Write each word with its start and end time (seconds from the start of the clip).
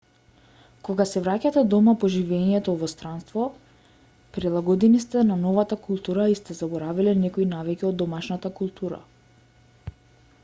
кога 0.87 1.05
се 1.07 1.21
враќате 1.25 1.61
дома 1.73 1.93
по 2.03 2.07
живеењето 2.13 2.73
во 2.83 2.87
странство 2.93 3.43
прилагодени 4.37 5.01
сте 5.03 5.23
на 5.31 5.37
новата 5.43 5.77
култура 5.87 6.25
и 6.31 6.37
сте 6.39 6.57
заборавиле 6.61 7.13
некои 7.25 7.47
навики 7.51 7.87
од 7.91 7.99
домашната 8.05 8.51
култура 8.61 8.99